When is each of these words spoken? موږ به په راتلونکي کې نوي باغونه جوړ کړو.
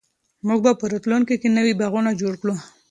موږ 0.47 0.59
به 0.65 0.71
په 0.79 0.85
راتلونکي 0.91 1.35
کې 1.41 1.47
نوي 1.57 1.73
باغونه 1.79 2.11
جوړ 2.21 2.33
کړو. 2.41 2.55